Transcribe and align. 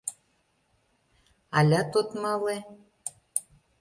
—Алят 1.57 1.91
от 1.99 2.09
мале? 2.21 2.57